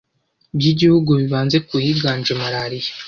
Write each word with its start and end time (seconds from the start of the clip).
by'igihugu 0.57 1.11
bibanze 1.19 1.57
ku 1.67 1.73
higanje 1.83 2.31
malaria. 2.41 2.91